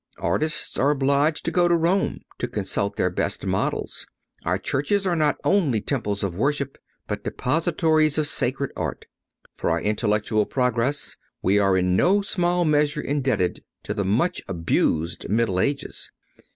Artists 0.17 0.79
are 0.79 0.89
obliged 0.89 1.45
to 1.45 1.51
go 1.51 1.67
to 1.67 1.75
Rome 1.75 2.21
to 2.39 2.47
consult 2.47 2.95
their 2.95 3.11
best 3.11 3.45
models. 3.45 4.07
Our 4.43 4.57
churches 4.57 5.05
are 5.05 5.15
not 5.15 5.37
only 5.43 5.79
temples 5.79 6.23
of 6.23 6.35
worship, 6.35 6.79
but 7.05 7.23
depositories 7.23 8.17
of 8.17 8.25
sacred 8.25 8.71
art. 8.75 9.05
For 9.57 9.69
our 9.69 9.79
intellectual 9.79 10.47
progress 10.47 11.17
we 11.43 11.59
are 11.59 11.77
in 11.77 11.95
no 11.95 12.23
small 12.23 12.65
measure 12.65 13.01
indebted 13.01 13.63
to 13.83 13.93
the 13.93 14.03
much 14.03 14.41
abused 14.47 15.29
Middle 15.29 15.59
Ages. 15.59 16.09